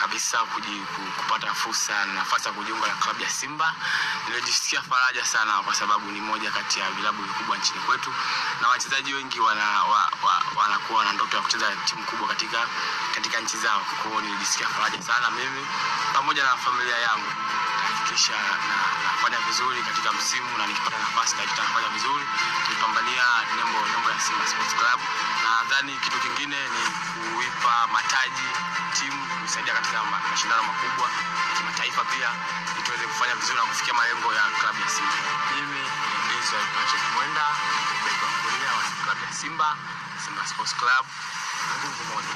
kabisa 0.00 0.38
kuji, 0.52 0.80
ku- 0.94 1.12
kupata 1.22 1.54
fursa 1.54 2.04
na 2.06 2.12
nafasi 2.14 2.48
ya 2.48 2.54
kujiunga 2.54 2.86
na 2.86 2.94
klabu 2.94 3.22
ya 3.22 3.30
Simba. 3.30 3.74
Nilijisikia 4.28 4.82
faraja 4.82 5.24
sana 5.24 5.52
kwa 5.62 5.74
sababu 5.74 6.10
ni 6.10 6.20
moja 6.20 6.50
kati 6.50 6.80
ya 6.80 6.90
vilabu 6.90 7.22
vikubwa 7.22 7.56
nchini 7.56 7.80
kwetu 7.80 8.14
na 8.60 8.68
wachezaji 8.68 9.14
wengi 9.14 9.40
wana, 9.40 9.82
wa, 9.84 10.10
wa, 10.22 10.42
wanakuwa 10.56 11.04
na 11.04 11.12
ndoto 11.12 11.36
ya 11.36 11.42
kucheza 11.42 11.66
timu 11.84 12.04
kubwa 12.04 12.28
katika 12.28 12.66
katika 13.14 13.40
nchi 13.40 13.56
zao. 13.56 13.80
Kwa 14.02 14.10
hiyo 14.10 14.20
nilijisikia 14.20 14.68
faraja 14.68 15.02
sana 15.02 15.30
mimi 15.30 15.66
pamoja 16.14 16.42
na 16.44 16.56
familia 16.56 16.98
yangu 16.98 17.26
nahakikisha 17.82 18.32
na, 18.32 19.38
vizuri 19.46 19.82
katika 19.82 20.12
msimu 20.12 20.58
na 20.58 20.66
nikipata 20.66 20.98
nafasi 20.98 21.32
nahakikisha 21.36 21.62
nafanya 21.62 21.88
vizuri 21.88 22.24
kuipambania 22.66 23.24
nembo 23.56 23.78
nembo 23.88 24.10
ya 24.10 24.20
Simba 24.20 24.46
Sports 24.46 24.74
Club. 24.76 25.00
Nadhani 25.44 25.92
kitu 25.98 26.18
kingine 26.20 26.56
ni 26.56 26.82
kuipa 27.12 27.86
mataji 27.92 28.48
timu 28.98 29.26
kusaidia 29.42 29.74
katika 29.74 30.04
ma- 30.04 30.22
mashindano 30.30 30.62
makubwa 30.62 31.08
kimataifa 31.56 32.04
pia 32.04 32.28
ili 32.74 32.82
tuweze 32.82 33.04
kufanya 33.06 33.34
vizuri 33.34 33.56
na 33.58 33.64
kufikia 33.66 33.94
malengo 33.94 34.34
ya 34.34 34.42
klabu 34.60 34.80
ya 34.80 34.88
Simba. 34.88 35.16
Mimi 35.54 35.80
Israel 36.42 36.66
Patrick 36.74 37.04
Mwenda, 37.14 37.46
beki 38.04 38.26
kulia 38.42 38.70
wa 38.76 38.82
klabu 39.04 39.20
ya 39.26 39.32
Simba, 39.32 39.76
Simba 40.24 40.46
Sports 40.46 40.74
Club. 40.76 41.04
Nguvu 41.78 42.02
moja. 42.14 42.34